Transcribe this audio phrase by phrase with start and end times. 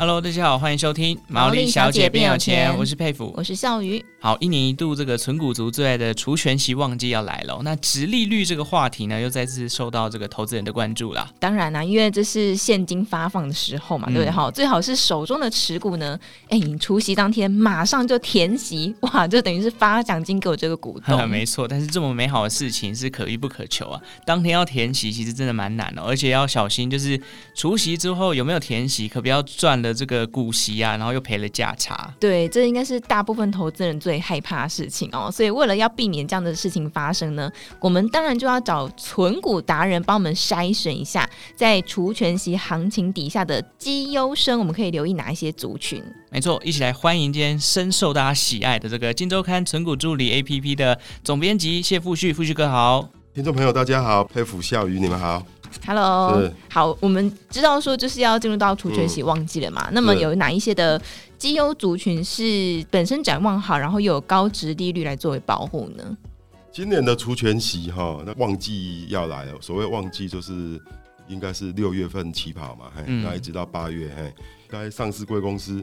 [0.00, 4.02] Hello，大家好，欢迎收听《毛利小姐变有钱》，我是佩服，我是笑鱼。
[4.18, 11.30] 好，一年一度这个存股族最爱的除权息旺季要来了，那殖利率这个话题呢，又再次受到这个投资人的关注啦。
[11.38, 14.30] 当然啦、啊，因为这是现金发放的时候嘛，嗯、对不对？
[14.30, 21.14] 好，最好是手中的持股呢，哎，你除夕当天马上就填息， 哇，就等于是发奖金给我这个股东。
[21.28, 24.00] 没错，但是这么美好的事情是可遇不可求啊。
[24.24, 27.20] 当天要填息，其实真的蛮难的，而且要小心，就是
[27.54, 29.89] 除夕之后有没有填息，可不要赚了。
[29.92, 32.12] 这个股息啊，然后又赔了价差。
[32.18, 35.30] 对，这应该是大部分投资人最害怕的事情哦。
[35.30, 46.02] 所以为了要避免这样的事情发生呢，我们当然就要找存股达人帮我们筛选一下，在除权息行情底下的绩优生，我们可以留意哪一些族群？
[46.30, 53.08] 没错，一起来欢迎今天深受大家喜爱的这个《金周刊存股助理》APP 的总编辑谢富旭，富旭哥好。
[53.32, 55.44] 听众朋友大家好，佩服笑鱼你们好。
[55.86, 61.00] Hello，好，我们知道说就是要进入到除权息旺季了嘛，嗯、那么有哪一些的
[61.38, 66.16] 绩优族群是本身展望好，然后又有高值利率来作为保护呢？
[66.72, 69.54] 今年的除权息哈，那旺季要来了。
[69.60, 70.80] 所谓旺季就是
[71.26, 74.32] 应该是六月份起跑嘛，嘿，那、嗯、一直到八月，嘿，
[74.68, 75.82] 该上市贵公司，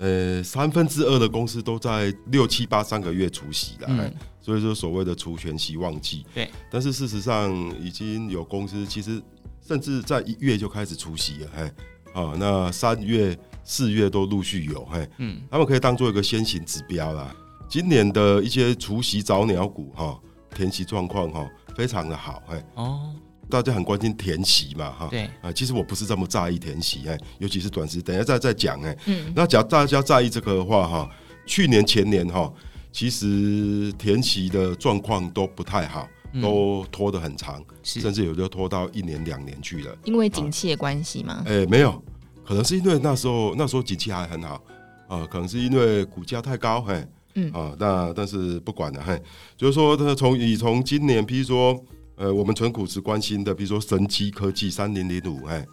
[0.00, 3.86] 呃，三分之二的公司都在六七八三个月除息的。
[3.88, 9.22] 嗯所以说，所谓的除权息旺季，对，但是事实上已经有公司其实
[9.60, 11.62] 甚至在一月就开始除息了，嘿，
[12.14, 17.36] 啊，那三月、四月都陆续有，嘿，嗯，他们可以当做一个先行指标啦。
[17.68, 20.18] 今年的一些除息早鸟股，哈，
[20.54, 23.14] 填息状况哈非常的好，嘿，哦，
[23.50, 31.10] 大家很关心填息嘛，哈，对，啊，其实我不是这么在意填息，哎，尤其是短时，等一下再再讲，哎，嗯，那假如大家在意这个的话，哈，
[31.44, 32.50] 去年前年，哈。
[32.92, 36.08] 其实填息的状况都不太好，
[36.42, 39.96] 都拖得很长，甚至有的拖到一年两年去了。
[40.02, 41.40] 因为景气的关系吗？
[41.46, 42.02] 哎，没有，
[42.44, 44.60] 可能是因为那时候那时候景气还很好
[45.06, 47.48] 啊，可能是因为股价太高，嘿，嗯。
[47.52, 49.22] 啊，那但是不管了，嘿，
[49.56, 51.80] 就是说，他从以从今年，譬如说，
[52.20, 55.66] 呃，我们存股值关心的，比如说神机科技三零零五，哎，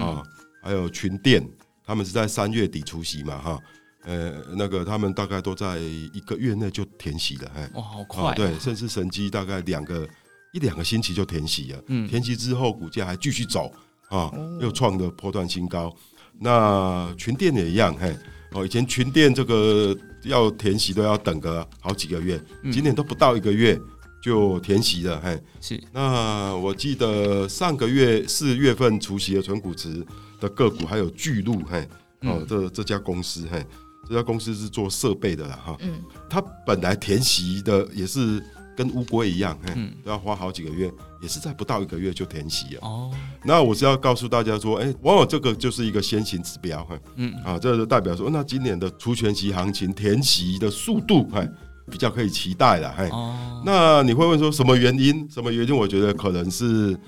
[0.00, 0.22] 啊，
[0.62, 1.46] 还有群电，
[1.84, 3.58] 他们是在三月底出席嘛，哈。
[4.04, 8.34] 呃，那个他们大概都在一个月内就填息了，哎，哇，好快，啊！
[8.34, 10.08] 对，甚至神机大概两个
[10.54, 13.70] 一两个星期就填息了，嗯，填息之后股价还继续走
[14.08, 15.94] 啊，又创了波段新高。
[16.38, 18.16] 那群电也一样，嘿，
[18.52, 22.40] 哦，以前群电这个要填息都要等个好几个月，
[22.72, 23.78] 今年都不到一个月
[24.22, 25.82] 就填息了，嘿，是。
[25.92, 30.06] 那我记得上个月四月份除息的存股值
[30.40, 31.88] 的个股还有巨鹿，嘿，
[32.22, 33.64] 哦，这这家公司，嘿。
[34.08, 38.42] 这家公司是做设备的啦，哈，嗯，它本来填息的也是
[38.76, 40.90] 跟乌龟一样，嗯，都要花好几个月，
[41.22, 42.80] 也是在不到一个月就填息了。
[42.82, 43.12] 哦，
[43.44, 51.46] 那我是要告诉大家说，哎，往往这个就是一个先行指标，哈，嗯，啊，这就代表说，那今年的除权息行情填息的速度，哈，
[51.88, 53.08] 比较可以期待了，嘿。
[53.10, 55.28] 哦，那你会问说什么原因？
[55.30, 55.76] 什么原因？
[55.76, 56.98] 我觉得可能是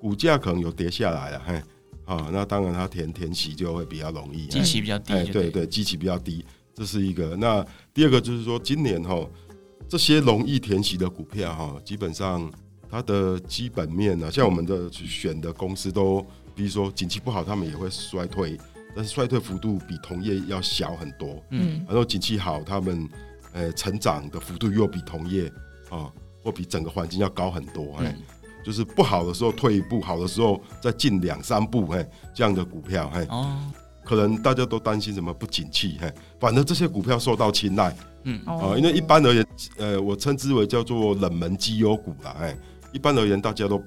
[0.00, 1.62] 股价可能有跌下来了，嘿。
[2.04, 7.34] 啊，那当然，它填填息就会比较容易，基期比较低，哎，对对，基期比较低，这是一个。
[7.36, 7.64] 那
[7.94, 9.26] 第二个就是说，今年哈，
[9.88, 12.52] 这些容易填息的股票哈，基本上
[12.90, 16.20] 它的基本面呢，像我们的选的公司都，
[16.54, 18.58] 比如说景气不好，他们也会衰退，
[18.94, 21.42] 但是衰退幅度比同业要小很多。
[21.52, 23.08] 嗯，然后景气好，他们
[23.54, 25.50] 呃成长的幅度又比同业
[25.88, 28.14] 啊，或比整个环境要高很多，哎。
[28.64, 33.60] 就是不好的时候退一步，好的时候再进两三步，哎，这样的股票，哎，哦，
[34.02, 36.10] 可能大家都担心什么不景气，哎，
[36.40, 42.56] 反正这些股票受到青睐，嗯，啊，因为一般而言，呃，我称之为叫做冷门绩优股啦，哎，
[42.90, 43.84] 一般而言，大家都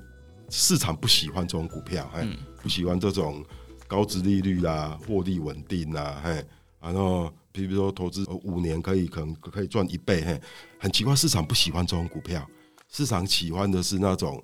[0.52, 2.28] 市场不喜欢这种股票，嘿，
[2.62, 3.44] 不喜欢这种
[3.88, 6.46] 高值利率啦，获利稳定啦，嘿，
[6.80, 7.34] 然后
[7.66, 10.40] 比如说投资五年可以可能可以赚一倍，嘿，
[10.78, 12.46] 很奇怪，市场不喜欢这种股票，
[12.92, 14.44] 市场喜欢的是那种。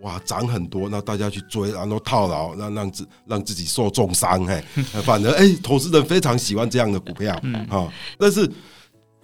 [0.00, 4.62] 哇，涨很多，那大家去追，然后套牢，让让自让自己受重伤，嘿，
[5.02, 8.46] 反而哎，投资人非常喜欢这样的股票，啊、嗯，但是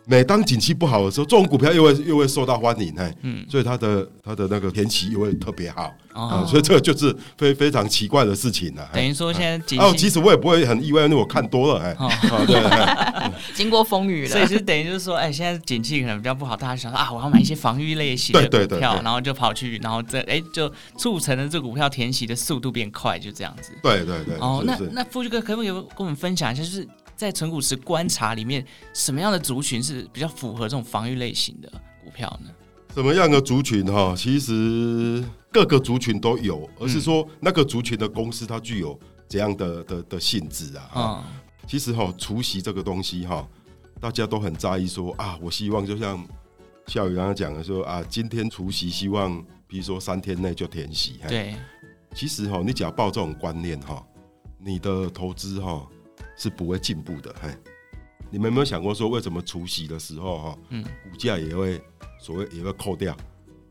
[0.06, 5.82] 每当景气不好的时候，这种股票又会又会受到欢迎，哎，嗯，所以它的它的那个填息又会特别好
[6.12, 8.88] 啊，哦，所以这个就是非非常奇怪的事情了。
[8.92, 12.10] 等于说现在景气，哦，其实我也不会很意外，因为我看多了，哎，哦，
[12.46, 23.72] 对， 经过风雨了，所以就等于就是说，哎，现在景气可能比较不好，大家想说啊，我要买一些防御类型的股票，然后就跑去，然后这哎就促成了这股票填息的速度变快，就这样子。
[23.82, 24.36] 对对对。
[24.38, 26.88] 哦，那那富旭哥可不可以跟我们分享一下，就是？
[27.20, 28.64] 在存股时观察里面，
[28.94, 31.70] 什么样的族群是比较符合这种防御类型的
[32.02, 32.50] 股票呢？
[32.94, 34.14] 什么样的族群哈？
[34.16, 35.22] 其实
[35.52, 40.90] 各个族群都有，而是说那个族群的公司它具有怎样的的的性质啊？
[40.96, 41.24] 嗯，
[41.66, 43.46] 其实哈，除夕这个东西哈，
[44.00, 46.26] 大家都很在意说啊，我希望就像
[46.86, 51.20] 夏雨刚刚讲的说啊，今天除夕，希望比如说三天内就填息。
[51.28, 51.54] 对，
[52.14, 54.02] 其实哈，你只要抱这种观念哈，
[54.58, 55.86] 你的投资哈。
[56.40, 57.50] 是不会进步的，嘿，
[58.30, 61.78] 你们有没有想过说，为什么除夕的时候哈，嗯，股价也会
[62.18, 63.14] 所谓也会扣掉？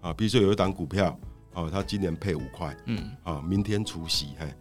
[0.01, 0.13] 啊？
[0.13, 1.19] 比如说有一档股票，
[1.54, 4.54] 哦，它今年配五块，嗯，啊，明天除夕，嘿，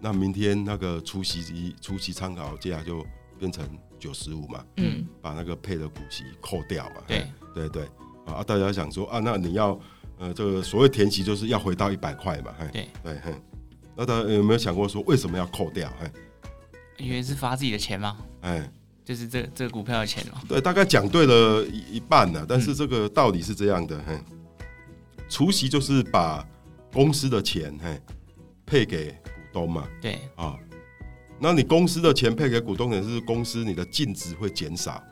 [0.00, 3.04] 那明天那个除息除夕参考价就
[3.38, 3.68] 变成
[3.98, 7.26] 九十五嘛，嗯，把那个配的股息扣掉嘛，对。
[7.54, 7.84] 对对，
[8.24, 9.78] 啊，大家想说啊，那你要
[10.16, 12.88] 呃这个所谓填息就是要回到一百块嘛，嘿，对。
[13.02, 13.34] 对，嘿，
[13.94, 15.92] 那大家有没有想过说，为什么要扣掉？
[16.00, 16.10] 嘿？
[17.02, 18.16] 因为是发自己的钱吗？
[18.42, 18.70] 哎，
[19.04, 20.40] 就是这这个股票的钱吗？
[20.48, 24.16] 对，大概讲对了一一半了，但是这个道理是这样的，嘿，
[25.28, 26.46] 除夕就是把
[26.92, 28.00] 公司的钱，嘿，
[28.64, 30.56] 配给股东嘛，对啊，
[31.40, 35.02] 那你公司的钱配给股东，也是公司你的净值会减少。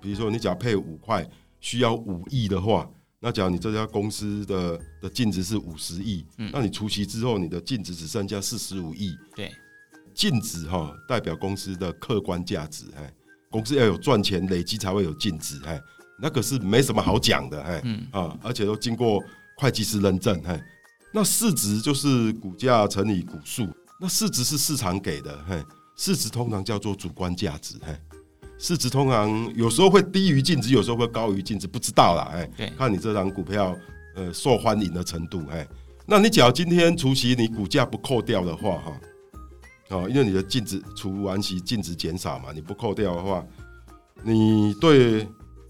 [0.00, 1.26] 比如说你只要配五块，
[1.60, 9.50] 需要五亿的话，那假如你这家公司的的净值是五十亿，嗯，那你除夕之后，你的净值只剩下四十五亿，对。
[10.18, 13.08] 净值哈代表公司的客观价值，哎，
[13.52, 15.80] 公司要有赚钱累积才会有净值，哎，
[16.20, 19.22] 那可是没什么好讲的，哎，嗯啊，而且都经过
[19.58, 20.60] 会计师认证，哎，
[21.14, 23.68] 那市值就是股价乘以股数，
[24.00, 25.64] 那市值是市场给的，哎，
[25.96, 27.96] 市值通常叫做主观价值，哎，
[28.58, 33.72] 市值通常有时候会低于净值，有时候会高于净值，不知道啦，哎，对，看你这张股票
[34.16, 35.64] 呃受欢迎的程度，哎，
[36.06, 39.00] 那你只要今天除夕你股价不扣掉的话，哈。
[39.90, 43.44] 哦，因为你的净值除完息净值减少嘛，你不扣掉的话，
[44.22, 45.26] 你对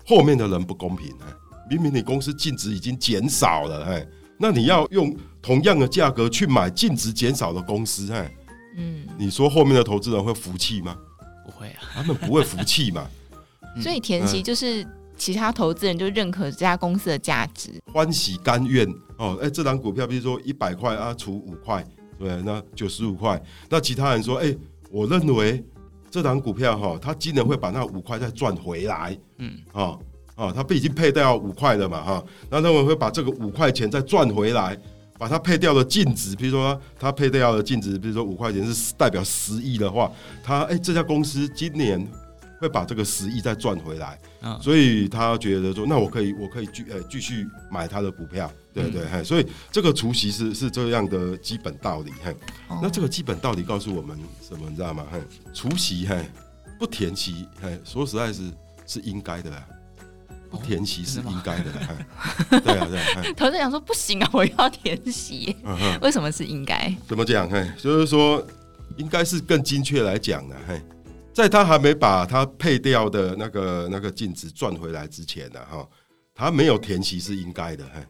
[0.06, 1.26] 后面的人不公平哎。
[1.70, 4.06] 明明你公司净值已经减少了哎，
[4.38, 8.35] 那你要用同样的价格去买净值减少的公司哎，
[8.79, 10.97] 嗯，你说后面的投资人会服气吗？
[11.44, 13.06] 不会啊，他们不会服气嘛。
[13.82, 14.82] 所以填息就是
[15.19, 18.88] 其他投资人就认可这家公司的价值，欢喜甘愿
[19.19, 19.37] 哦。
[19.43, 21.87] 哎、欸，这档股票比如说一百块啊，除五块。
[22.19, 24.59] 对，那九十五块，那其他人说，哎、欸，
[24.91, 25.65] 我认为
[26.11, 29.99] 这档股票哈，他今年会把那五块再赚回来，嗯，啊
[30.35, 34.76] 啊，他不已经配掉五块了嘛，哈，那他们会把这个五块钱再赚回来，
[35.19, 40.11] 把它配掉的净值，比如说他配掉的净值，比如说五块钱是代表十亿的话，
[40.43, 42.06] 他哎、欸，这家公司今年。
[42.58, 52.34] 会把这个十亿再赚回来，嗯、所以他觉得说，那我可以，我可以继呃继续买他的股票，对对，嘿、嗯，所以这个除息是是这样的基本道理，嘿，
[52.69, 55.06] 哦、那这个基本道理告诉我们什么，你知道吗？
[55.10, 55.20] 嘿，
[55.55, 56.28] 除息，嘿，
[56.81, 58.43] 不填息，嘿，说实在是
[58.87, 59.52] 是应该的，
[60.50, 61.70] 不填息是应该的，
[62.50, 66.93] 嘿，对啊对啊，投资人说不行啊，我要填息，嗯、为什么是应该？
[67.06, 67.49] 怎么讲？
[67.49, 68.44] 嘿，就是说
[68.96, 70.82] 应该是更精确来讲的，嘿。
[71.38, 75.88] 在他还没把他配掉的那个那个净值赚回来之前呢，哈，
[76.35, 78.05] 他没有填息是应该的，嘿，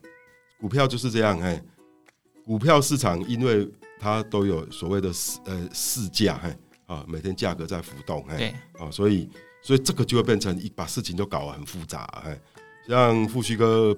[0.58, 1.62] 股票就是这样，嘿，
[2.46, 3.70] 股票市场因为
[4.00, 9.28] 它都有所谓的市呃市价，嘿，啊，每天价格在浮动，嘿，啊，所以
[9.60, 12.40] 所以这个就会变成一把事情就搞得很复杂，嘿，
[12.88, 13.94] 像富旭哥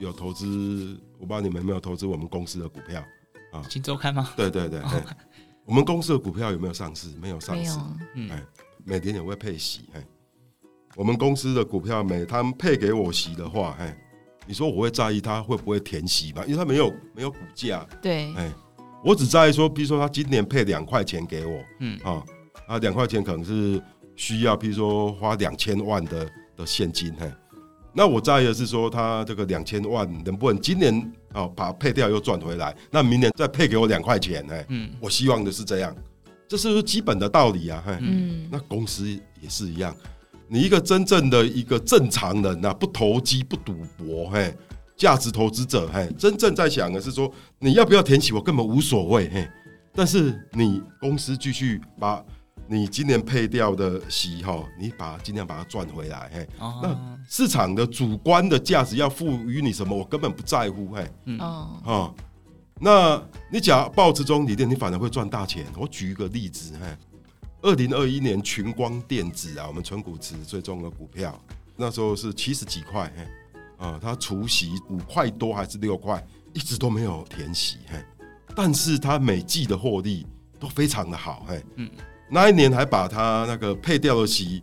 [0.00, 3.00] 有投资，我不知道你们有没有投资我们公司的股票
[3.52, 3.62] 啊？
[3.68, 4.32] 今周刊吗？
[4.36, 4.82] 对对对，
[5.64, 7.10] 我们公司的股票有没有上市？
[7.20, 7.78] 没有上市，
[8.16, 8.28] 嗯。
[8.84, 10.00] 每年也会配息，嘿，
[10.96, 13.92] 我们公司的股票每他们配给我息的话，嘿，
[14.46, 16.42] 你说我会在意他会不会填息吗？
[16.44, 18.52] 因为他没有没有股价，对，哎，
[19.04, 21.98] 我只在意说，比如说他今年配两块钱给我，嗯。
[22.02, 22.22] 啊，
[22.66, 23.82] 啊两块钱可能是
[24.16, 27.30] 需要，比如说花两千万的的现金，嘿，
[27.92, 30.94] 那我在意的是说他这个两千万能不能今年
[31.32, 35.94] 啊把它配掉又赚回来，那明年再配给我两块钱，哎，嗯，我希望的是这样。
[36.52, 39.08] 这是基本的道理啊，嘿，嗯，那公司
[39.40, 39.96] 也是一样，
[40.48, 44.54] 你一个真正的一个正常人呐，不投机不赌博，嘿，
[44.94, 49.48] 价值投资者，嘿，真正在想的是说，你要不要填息，我根本无所谓，嘿，
[49.94, 52.22] 但是你公司继续把
[52.68, 61.40] 你今年配掉的息哈，你把尽量把它赚回来，嘿，哦、那市场的主观的价值要赋予你什么，我根本不在乎，嘿，嗯。
[61.40, 62.14] 哦，哦，
[62.84, 65.64] 那你讲抱持中，你你反而会赚大钱。
[65.78, 66.86] 我举一个例子，嘿，
[67.60, 71.40] 二零二一年群光电子啊，我们存股池最重的股票，
[71.76, 78.04] 那时候是七十几块，嘿，啊，它除息五块多还是六块，一直都没有填息，嘿，
[78.56, 80.26] 但是它每季的获利
[80.58, 81.88] 都非常的好，嘿，嗯，
[82.28, 84.60] 那一年还把它那个配掉的息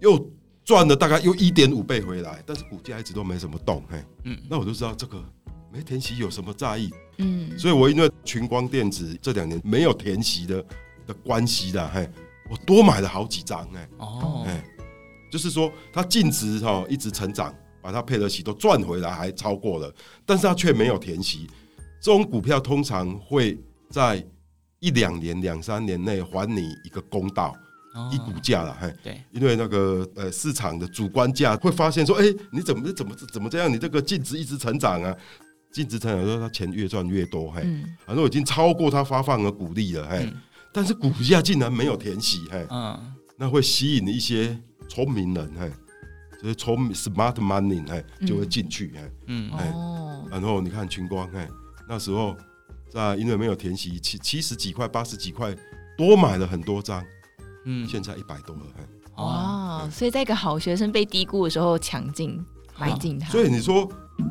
[0.00, 0.30] 又
[0.62, 5.24] 赚了大概又一点五倍回来，但是股价一直都没什么动，嘿，嗯，那我就知道这个。
[5.72, 6.90] 没填息有什么在意？
[7.18, 10.64] 嗯，所以我因为群光电子这两年没有填息的
[11.06, 12.08] 的关系的，嘿，
[12.50, 14.64] 我多买了好几张，哎，哦，哎，
[15.30, 19.92] 就是说它净值哈一直成长，把它配的息都赚回来，还超过了，
[20.24, 21.46] 但是它却没有填息。
[22.00, 23.58] 这种股票通常会
[23.90, 24.24] 在
[24.80, 27.56] 一两年、两三年内还你一个公道，
[28.12, 33.72] 一股价了，嘿，对，因为那个呃市场的主观价会发现说，哎，你怎么怎么怎么这样？
[33.72, 35.16] 你这个净值一直成长啊？
[35.76, 37.60] 净值成长说他钱越赚越多，嘿，
[38.06, 40.26] 反正我已经超过他发放的股利了，嘿，
[40.72, 42.98] 但是股价竟然没有填息，嘿，嗯。
[43.36, 45.70] 那会吸引一些聪明人，嘿，
[46.40, 50.26] 就是聪明 smart money，嘿，就会进去，嘿，嗯，哦。
[50.30, 51.46] 然后你看群光，嘿，
[51.86, 52.34] 那时候
[52.88, 55.54] 在因为没有填息，七七十几块、八十几块，
[55.98, 57.04] 多买了很多张，
[57.66, 62.42] 嗯，现在一百多了，嘿，哇，所以在一个好学生被低估的时候抢进
[62.78, 63.86] 买进它，所以你说。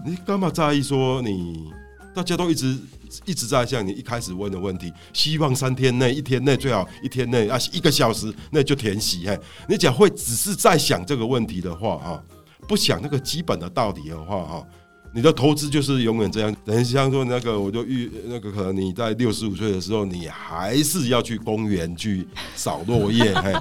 [0.05, 1.71] 你干嘛在意说你？
[2.13, 2.77] 大家都一直
[3.25, 9.27] 一直在像你一开始问的问题，希望三天内、一天内最好一天内啊，一个小时那就填息。
[9.27, 9.37] 嘿，
[9.67, 12.23] 你讲会只是在想这个问题的话，哈，
[12.67, 14.67] 不想那个基本的道理的话，哈。
[15.15, 23.53] 你的投资就是永远这样，等于像说那个，我就预那个可能你在六十五岁的时候，你还是要去公园去扫落叶， 嘿，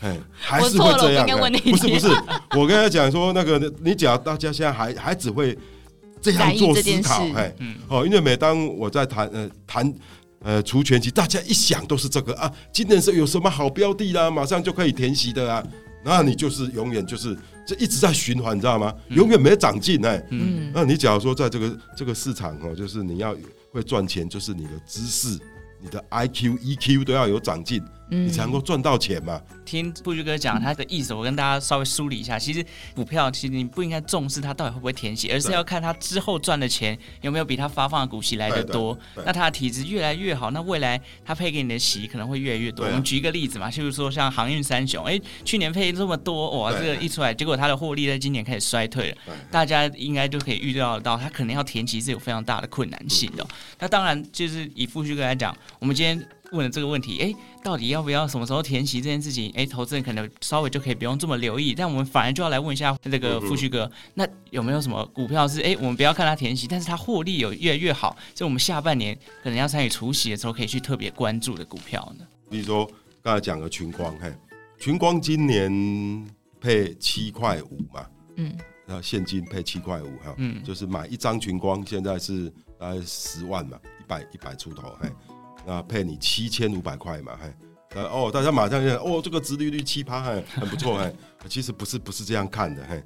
[0.00, 1.26] 嘿，还是会这样。
[1.26, 2.08] 不是不是，
[2.56, 5.54] 我跟他讲说那个，你讲大家现在还还只会
[6.22, 7.54] 这样做思考，嘿，
[7.88, 9.94] 哦，因为每当我在谈呃谈
[10.42, 15.62] 呃除权期，大家一想都是这个啊，今年是有什么好标的啦，马上就可以填息的啊。
[16.04, 18.94] 那你就是永远就是这一直在循环，你知道吗？
[19.10, 20.22] 永远没长进哎。
[20.30, 23.36] 嗯，那你假如说在这个这个市场哦，就是你要
[23.70, 25.38] 会赚钱，就是你的知识。
[25.84, 27.82] 你的 I Q E Q 都要有长进，
[28.12, 29.40] 嗯、你才能够赚到钱嘛。
[29.64, 32.38] 听富旭哥讲他的意思，我跟大家稍微梳理一下。
[32.38, 32.64] 其实
[32.94, 38.96] 股票其实你不应该重视它到底会不会填息，而是要看它之后赚的钱有没有比它发放的股息来的多。
[39.24, 42.84] 那它的体质越来越好，那未来它配给你的息可能会越来越多。
[42.84, 49.16] 啊、我们举一个例子嘛，就是说像航运三雄，哎、欸，去年配这么多，哇，这个一出来，结果它的获利在今年开始衰退了。
[49.50, 53.46] 大家应该就可以预料到，它可能要填息是有非常大的困难性的。
[53.78, 55.56] 那当然就是以富旭哥来讲。
[55.78, 59.50] 我们今天问了这个问题，哎，到底要不要什么时候填息这件事情？
[59.56, 72.26] 哎，投资人可能稍微就可以不用这么留意，但我们反而就要来问一下这个富旭哥，那有没有什么股票是哎，我们不要看它填息，但是它获利有越来越好，所以我们下半年可能要参与除息的时候，可以去特别关注的股票呢？
[72.50, 72.88] 比如说
[73.22, 74.32] 刚才讲的群光，嘿，
[74.78, 76.26] 群光今年
[76.60, 78.06] 配七块五嘛，
[78.36, 78.54] 嗯，
[78.86, 85.08] 然后现金配七块五哈，嗯，就是买一张群光现在是大概十万嘛，一百一百出头，嘿。
[85.64, 91.14] 那配你七千五百块嘛，嘿，哦，大家马上就哦，这个殖利率七趴，很，很不错，嘿，
[91.48, 93.02] 其实不是不是这样看的，嘿，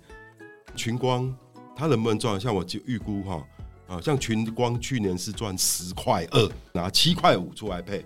[0.74, 1.34] 群光
[1.76, 2.40] 它能不能赚？
[2.40, 3.46] 像我就预估哈，
[3.88, 8.04] 啊，像群光去年是赚十块二，拿七块五出来配，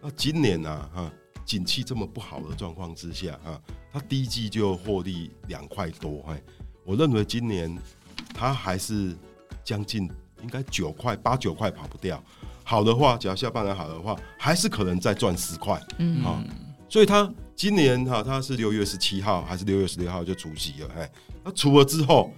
[0.00, 1.12] 那今年呢，哈，
[1.44, 3.60] 景气这么不好的状况之下，哈，
[3.92, 6.42] 它第一季就获利两块多，嘿，
[6.84, 7.76] 我认为今年
[8.32, 9.14] 它还是
[9.62, 12.22] 将近应该九块八九块跑不掉。
[12.72, 15.78] 好的话，只要下半年好的话，还是可能再赚十块。
[15.98, 16.42] 嗯，好，
[16.88, 20.88] 所以他今年哈，他是六月十七号还是六月十六号就除息了？
[20.96, 21.10] 哎，
[21.44, 22.32] 那除了之后，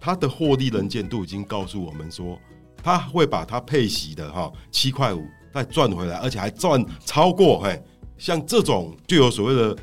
[0.00, 2.38] 他的获利能见度已经告诉我们说，
[2.82, 5.22] 他会把他配息的哈七块五
[5.52, 7.60] 再赚回来，而且还赚超过。
[7.66, 7.78] 哎，
[8.16, 9.76] 像这种就有所谓的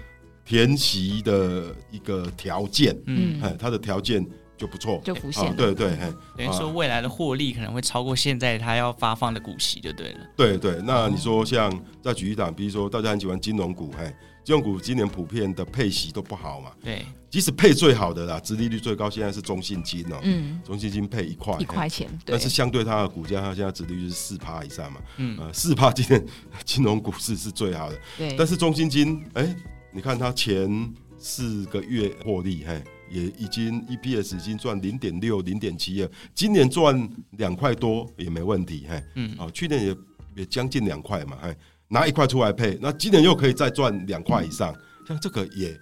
[0.43, 2.99] 填息的一个条件。
[3.05, 4.25] 嗯，哎，他的条件。
[4.57, 5.97] 就不错，就浮现、啊，对对，
[6.37, 10.19] 等于说未来的获利可能会超过现在他要发放的股息，就对了。
[10.35, 11.71] 对对，那你说像
[12.01, 14.05] 再举一档，比如说大家很喜欢金融股，嘿，
[14.43, 16.71] 金融股今年普遍的配息都不好嘛。
[16.81, 26.25] 对，即使配最好的啦，殖利率最高现在是中信金哦、喔，嗯，中信金配一块一块钱，但是相对它的股价，它现在殖利率是四趴以上嘛，嗯，呃，四趴今年
[26.63, 29.55] 金融股市是最好的，对，但是中信金，哎、欸，
[29.91, 32.81] 你看它前四个月获利，嘿。
[33.09, 39.95] 也已经 EPS 已经赚零点六、零点七了，今年赚两块多也没问题，嘿，嗯，哦，去年也
[40.35, 41.55] 也将近两块嘛，嘿，
[41.87, 44.73] 拿一块出来配，那今年又可以再赚两块以上，
[45.07, 45.77] 像这个也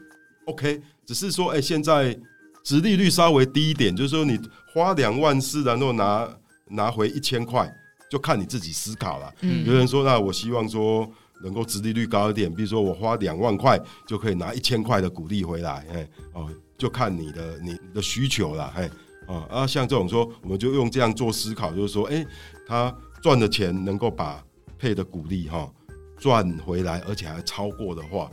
[0.46, 0.82] OK。
[1.06, 2.18] 只是说，哎，现在
[2.64, 4.40] 殖利率稍微低一点，就是说你
[4.74, 6.30] 花两万四，然后拿
[6.70, 7.70] 拿回一千块，
[8.10, 9.34] 就看你自己思考了。
[9.42, 11.06] 嗯，有人说，那我希望说
[11.44, 13.78] 能够殖利率高一点，比如说我花两万块
[14.08, 18.90] 就可以拿一千块的股利回来，哎哦，就看你的你的需求了，哎。
[19.26, 22.28] 啊啊，像这种说，我们就用这样做思考，就是说，哎，
[22.68, 24.44] 他赚的钱能够把
[24.78, 25.72] 配的股利哈
[26.18, 28.30] 赚回来，而且还超过的话，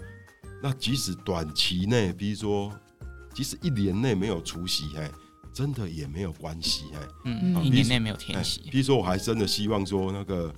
[0.60, 2.72] 那即使短期内，比如说，
[3.32, 5.08] 即使一年内没有除息，哎，
[5.52, 10.52] 真的也没有关系，哎，嗯嗯，一年内没有填息，比如说，我还真的希望说，那个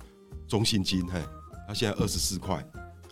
[0.47, 1.21] 中信金，嘿，
[1.67, 2.55] 他现在二十四块，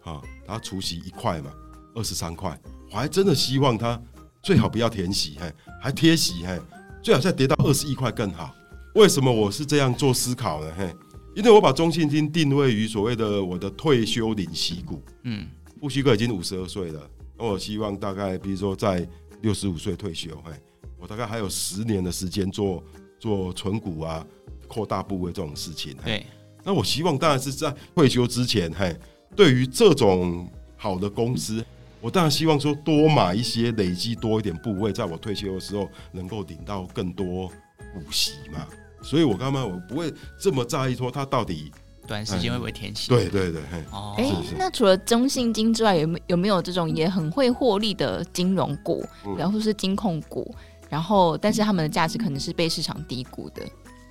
[0.04, 1.52] 啊，他除息一块嘛，
[1.94, 2.60] 二十三块，
[2.90, 4.02] 我还真的希望他
[4.42, 6.60] 最好不要填息，嘿，还贴息，嘿。
[7.04, 8.54] 最好再跌到二十一块更好。
[8.94, 10.72] 为什么我是这样做思考呢？
[10.78, 10.94] 嘿，
[11.36, 15.02] 因为我把中信金定位于所谓的我的退休领息股。
[15.24, 15.48] 嗯，
[15.80, 17.02] 布希哥已经五十二岁了，
[17.38, 19.08] 那我希望大概比如说在
[19.42, 20.52] 六十五岁退休，嘿，
[21.00, 22.84] 我大概还有十年的时间做
[23.20, 24.26] 做存股啊，
[24.68, 25.96] 扩大部位这种事情。
[26.04, 26.26] 对，
[26.64, 28.96] 那我希望当然是在退休之前，嘿，
[29.36, 31.66] 对于这种好的公司。
[32.02, 37.48] 我当然希望说多买一些，累积多一点部位，在我退休的时候能够领到更多
[37.94, 38.66] 股息嘛。
[39.04, 41.72] 所以我刚刚我不会这么在意说它到底
[42.08, 43.08] 短时间会不会填息。
[43.08, 49.06] 对对对，哦，哎，那除了中信金之外，有没有没有这种也很会获利的金融股，
[49.38, 50.56] 然后是金控股，
[50.90, 53.62] 然后但是他们的价值可能是被市场低估的。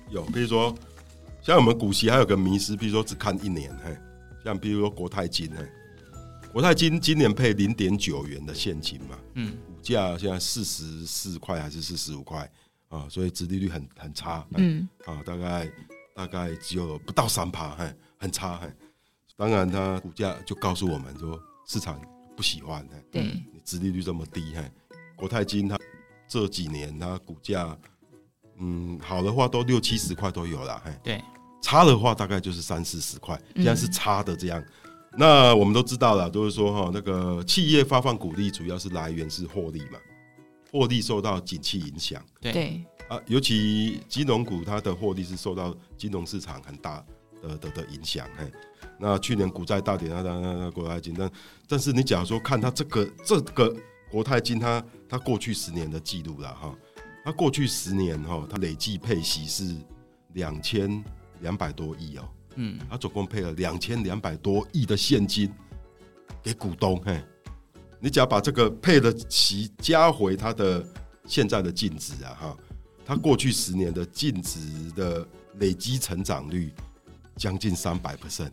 [0.09, 0.73] 有，比如说
[1.41, 3.95] 像我们股息还有个迷失，比如说只看一年，嘿，
[4.45, 5.65] 像比如说国泰金，嘿。
[6.51, 12.49] 国泰金今年配零点九元的现金嘛，嗯，股价现在四十四块还是四十五块
[12.89, 14.87] 啊，所以殖利率很很差，嗯。
[15.05, 15.71] 啊，大概
[16.13, 18.67] 大概只有不到三趴，嘿，很差，嘿。
[19.37, 21.99] 当然，它股价就告诉我们说市场
[22.35, 24.69] 不喜欢，对，你殖利率这么低，嘿，
[25.15, 25.79] 国泰金它
[26.27, 27.77] 这几年它股价，
[28.57, 31.23] 嗯，好的话都六七十块都有了，嘿，对，
[31.61, 34.61] 差的话大概就是三四十块，现在是差的这样。
[35.17, 39.99] 那我们都知道了，就是说哈，那个企业发放股利主要是来源是获利嘛，
[40.71, 42.83] 获利受到景气影响，对。
[43.09, 47.03] 啊，尤其金融股它的获利是受到金融市场很大
[47.41, 48.49] 的的的影响，嘿，
[48.97, 51.29] 那去年股债大跌，那那那国泰金，但
[51.67, 53.75] 但是你假如说看它这个这个
[54.09, 56.73] 国泰金，它它过去十年的记录了哈，
[57.25, 59.75] 它过去十年哈，它累计配息是
[60.31, 61.03] 两千
[61.41, 62.23] 两百多亿哦。
[62.55, 65.49] 嗯，他总共配了两千两百多亿的现金
[66.43, 67.21] 给股东，嘿，
[67.99, 70.85] 你只要把这个配的息加回他的
[71.25, 72.57] 现在的净值啊，哈，
[73.05, 74.59] 他过去十年的净值
[74.95, 75.25] 的
[75.59, 76.73] 累积成长率
[77.37, 78.17] 将近三百。
[78.17, 78.51] percent，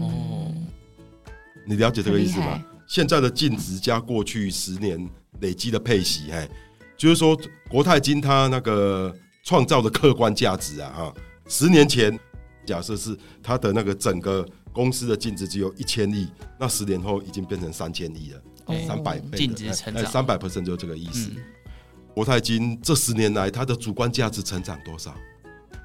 [0.00, 0.54] 哦，
[1.66, 2.64] 你了解这个意思吗？
[2.86, 5.08] 现在的净值加过去十年
[5.40, 6.48] 累积的配息，嘿，
[6.96, 7.36] 就是说
[7.68, 11.14] 国泰金它那个创造的客观价值啊，哈，
[11.48, 12.16] 十年前。
[12.70, 21.30] 假设是它的那个整个公司的净值只有一千亿，那十年后已经变成三千亿了，三百倍净值成长，三百 percent 就这个意思。
[21.34, 21.42] 嗯、
[22.14, 25.12] 国泰金这十年来它的主观价值成长多少？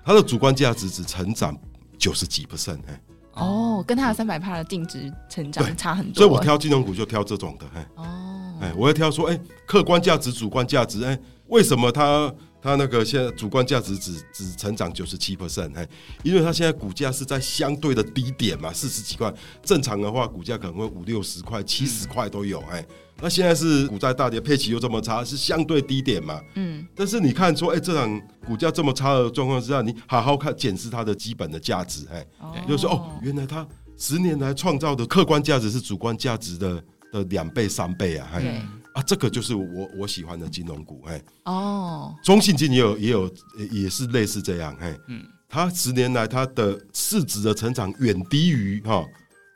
[0.05, 1.57] 它的主观价值只成长
[1.97, 3.01] 九十几 percent，哎，
[3.33, 12.31] 哦，跟它的三百帕的净值成长差很多，所以我挑金融股就挑这种的，哎，哦，哎，我要挑说，哎，客观价值、主观价值，哎，为什么它？
[12.65, 15.87] 它那个现在主观价值只只成长九十七 percent，哎，
[16.23, 22.83] 因为它现在股价是在相对的低点嘛，四十几块，正常的话股价可能会五六十块、七十块都有，哎，
[23.21, 32.25] 那现在是股债大跌，配息又这么差，是相对低点嘛，嗯，但是你看说，哎，这场股价这么差的状况之下，你好好看检视它的基本的价值，哎，
[32.67, 33.63] 就是说哦，原来它
[33.95, 38.67] 十年来创造的客观价值是主观价值的的两倍三倍啊，哎。
[39.05, 43.31] 啊，这个就是我我喜欢的金融股，哎，哦，中信金也有也有
[43.71, 49.05] 也是类似这样，哎，嗯，它十年来它的市值的成长远低于哈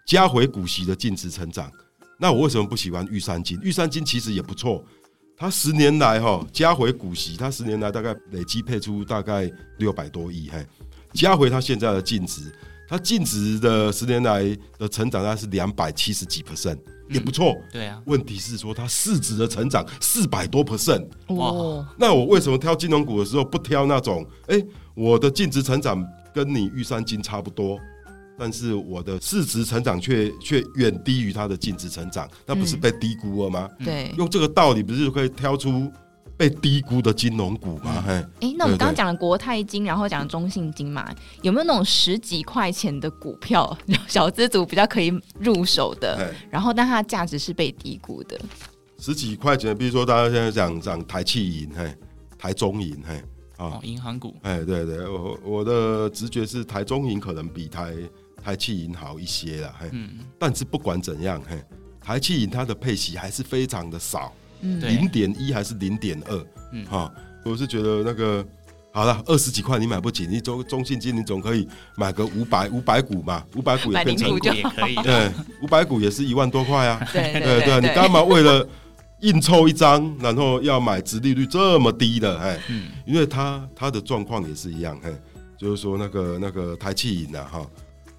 [0.05, 1.71] 加回股息的净值成长，
[2.19, 3.59] 那我为什么不喜欢玉山金？
[3.61, 4.83] 玉山金其实也不错，
[5.35, 10.65] 它十年来哈加回股息，它十年来大概累计配出大概六百多亿，嘿，
[11.13, 12.53] 加回它现在的净值，
[12.87, 14.43] 它净值的十年来
[14.77, 16.43] 的成长大概是两百七十几。
[16.43, 16.77] percent。
[17.09, 18.01] 也不错，对啊。
[18.05, 21.87] 问题是说它市值的成长四百多 percent，哇！
[21.97, 24.25] 那我为什么挑金融股的时候不挑那种？
[24.47, 24.61] 哎，
[24.93, 27.77] 我的净值成长跟你玉山金差不多，
[28.37, 33.69] 但是我的市值成长却却远低于它的净值成长，那不是被低估了吗？
[33.83, 35.91] 对，用这个道理不是可以挑出
[36.39, 38.13] 被低估的金融股嘛，嘿。
[38.39, 46.33] 哎，那我们刚刚讲了国泰金，然后讲中信金嘛，有没有那种十几块钱的股票， 小资族比较可以入手的？
[46.49, 48.39] 然后，但它的价值是被低估的。
[48.97, 51.93] 十几块钱，比如说大家现在讲讲台企银，嘿，
[52.37, 53.21] 台中银，嘿，
[53.57, 57.93] 哦，银行股，哎，对对，我我的直觉是台中银可能比台
[58.41, 61.61] 台企银好一些啦，嘿，嗯，但是不管怎样，嘿，
[61.99, 67.11] 台企银它的配息还是非常的少，嗯，零点一还是零点二，嗯，哈，
[67.43, 68.45] 我是觉得那个
[68.91, 78.67] 好了，二十几块你买不起，你中中信金你总可以买个五百五百股嘛，五百股也变成股也可以，对，五百股也是一万多块啊，对对对，你干嘛为了？
[79.21, 85.13] 硬凑一张，然后要买殖利率这么低的，哎，嗯，因为他他的状况也是一样，嘿，
[85.57, 87.67] 就是说那个那个台气银啊，哈，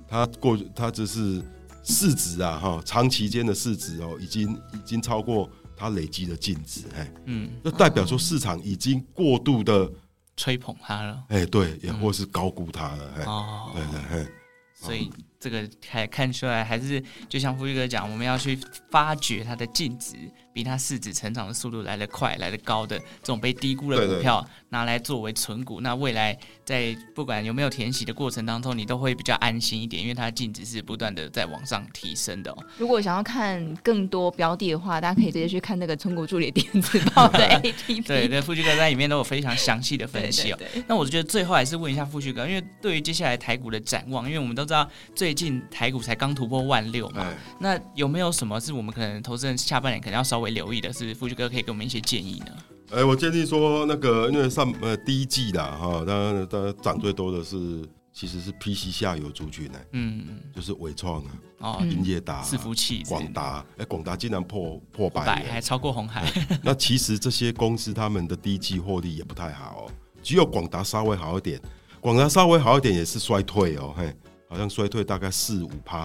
[0.06, 1.40] 他过他只是
[1.82, 5.48] 市值啊，哈，长期间的市值哦，已经已经超过
[5.80, 9.90] 他累积的净值，哎，嗯，那代表说市场已经过度的
[10.36, 14.30] 吹捧它了，哎，对，也或是高估它了，哎，哦，对对，嘿，
[14.74, 15.10] 所以。
[15.42, 18.58] 这个还看出来，还是就像富裕哥讲，我们要去
[18.90, 20.14] 发掘它的净值
[20.52, 25.80] 比它市值成长的速度来得快、来得高的这种被低估的股票，拿来作为存股。
[25.80, 32.58] 那未来在不管有没有填息的过程当中，你都会比较安心一点，因为它的净值是不断的在往上提升的哦。
[32.76, 38.06] 如果想要看更多标的的话，大家可以直接去看那个存股助理电子报的 APP。
[38.06, 40.56] 对对，富旭哥在里面都有非常详细的分析哦。
[40.58, 50.92] 对对对，那我觉得最后还是问一下富旭哥，因为对于接下来台股的展望，因为我们都知道最最近台股才刚突破万六嘛，那有没有什么是我们可能投资人下半年可能要稍微留意的？
[50.92, 52.46] 是富旭哥可以给我们一些建议呢？
[52.90, 66.30] 哎、欸，我建议说那个，因为上呃第一季的哈，当然当然涨最多的是其实是 PC 下游族群呢，嗯，就是伟创啊，哦，英业达、伺服器、广达，哎，广达竟然破破百，百还超过红海。
[66.62, 69.86] 那其实这些公司他们的第一季获利也不太好，
[70.22, 71.60] 只有广达稍微好一点，
[72.00, 74.14] 广达稍微好一点也是衰退哦，嘿。
[74.52, 75.98] 好像衰退大概四五趴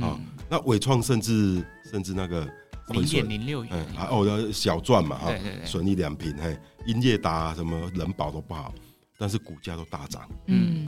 [0.00, 0.18] 啊，
[0.50, 2.44] 那伟创甚至甚至那个
[2.92, 5.32] 零点零六元，嗯，哦，小赚嘛哈，
[5.64, 8.72] 损一两瓶，嘿，英业达什么人保都不好，
[9.18, 10.86] 但是股价都大涨，嗯，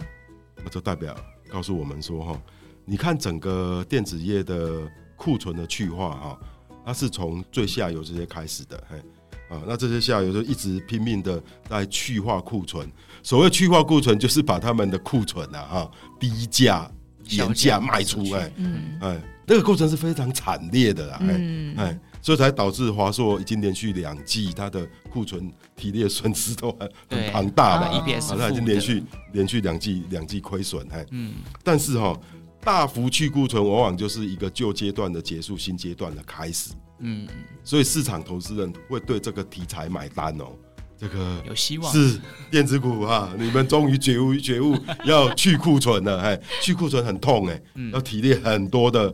[0.62, 1.16] 那就代表
[1.48, 2.42] 告诉我们说哈，
[2.84, 6.38] 你看整个电子业的库存的去化哈，
[6.84, 8.98] 它是从最下游这些开始的，嘿，
[9.48, 12.90] 啊，那这些下游就一直拼命的在去化库存，
[13.22, 15.90] 所谓去化库存就是把他们的库存啊哈
[16.20, 16.90] 低价。
[17.30, 28.04] 廉价卖出，哎，嗯，哎，那个过程是非常惨烈的啦，哎，哎，所以才导致华硕已经连续两季它的库存提列损失都很 很庞大了，啊，
[28.38, 29.02] 它已经连续
[29.33, 32.18] 连续两季两季亏损，哎，嗯，但是哈，
[32.61, 37.26] 大幅去库存往往就是一个旧阶段的结束，新阶段的开始，嗯，
[37.62, 40.46] 所以市场投资人会对这个题材买单哦。
[40.96, 41.92] 这个有希望。
[41.92, 42.18] 是
[42.52, 47.61] 电子股哈， 你们终于觉悟觉悟要去库存了，哎，去库存很痛哎，
[47.92, 49.12] 要提炼很多的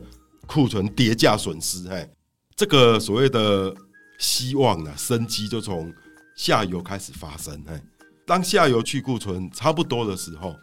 [0.50, 2.08] 库存叠价损失，哎，
[2.56, 3.72] 这个所谓的
[4.18, 5.94] 希望呢，生机就从
[6.34, 7.80] 下游开始发生，哎，
[8.26, 10.56] 当下游去库存差不多的时候，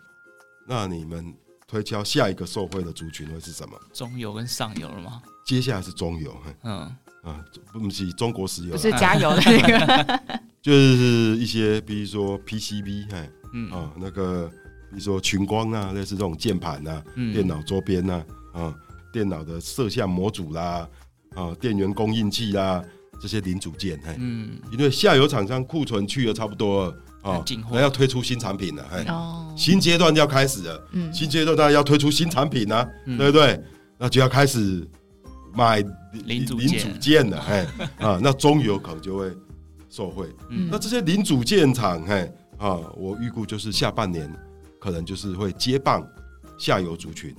[0.67, 1.33] 那你们
[1.65, 3.79] 推敲下一个受惠的族群会是什么？
[3.93, 5.21] 中游跟上游了吗？
[5.45, 6.93] 接下来是中游，嗯。
[7.23, 9.41] 啊，不是中国石油，不是加油的。
[9.41, 10.39] 那个。
[10.61, 13.71] 就是一些，比如说 PCB，哎，嗯。
[13.71, 14.49] 啊，那个，
[14.89, 18.75] 比如说群光啊，类似这种键盘啊，嗯、电脑周边啊，啊，
[19.11, 20.87] 电脑的摄像模组啦，
[21.35, 22.83] 啊，电源供应器啦，
[23.21, 33.61] 这些零组件，嘿，嗯，因为下游厂商库存去的差不多了，啊，那要推出新产品了，哎，哦，新阶段要开始了，嗯，新阶段当然要推出新产品啊，嗯、对不对？
[33.97, 34.87] 那就要开始
[35.53, 35.83] 买
[36.25, 37.65] 零组零组件了，嘿，
[38.05, 39.31] 啊，那中游可能就会。
[39.89, 44.31] 受惠，嗯、那这些零组件厂，嘿，啊，我预估就是下半年
[44.79, 46.05] 可能就是会接棒
[46.59, 47.33] 下游族群，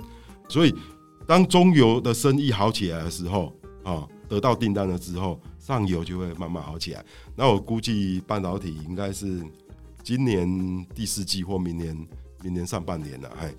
[0.49, 0.73] 所以
[1.29, 7.05] 当中游的生意好起来的时候，啊，得到订单了之后，上游就会慢慢好起来。
[7.35, 9.39] 那我估计半导体应该是
[10.01, 11.95] 今年第四季或明年
[12.41, 13.55] 明年上半年了，嘿，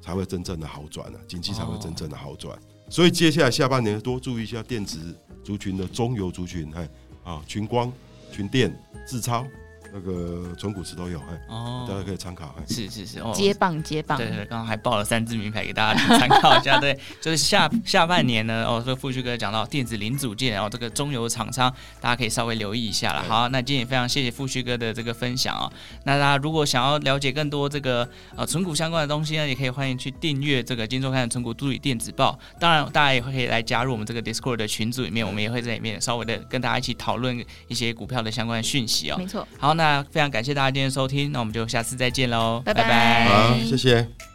[0.00, 2.56] 才会真正的好转了，经济才会真正的好转。
[2.56, 4.98] 哦、所以接下来下半年多注意一下电子
[5.44, 6.88] 族群的中游族群，嘿，
[7.22, 7.92] 啊，群光。
[8.32, 8.72] 群电、
[9.04, 9.44] 智超，
[9.92, 12.54] 那个存股池都有，哎，哦，大家可以参考。
[12.58, 16.78] 哎是是是，哦，接棒接棒，对对，刚刚还报了三支名牌给大家参考一下。
[16.78, 23.22] 对， 就是下下半年呢，哦，这个富旭哥讲到电子零组件，然后这个中游厂商，大家可以稍微留意一下了。
[23.22, 25.70] 好，那今天也非常谢谢富旭哥的这个分享哦。
[26.04, 32.38] 那大家如果想要了解更多这个呃存股相关的东西呢，也可以欢迎去订阅这个金周刊的存股助理电子报。
[32.58, 39.16] 当然，大家也会可以来加入我们这个 Discord 的群组里面，我们也会在里面稍微的跟大家一起讨论一些股票的相关讯息哦。
[39.18, 39.46] 没错。
[39.58, 42.82] 好，那非常感谢大家今天收听，那我们就下次再见喽，拜拜。
[42.82, 43.24] 拜拜。
[43.24, 44.29] 好，谢谢。